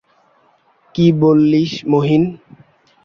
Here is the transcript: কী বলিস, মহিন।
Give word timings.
কী 0.95 1.05
বলিস, 1.19 1.71
মহিন। 1.91 2.23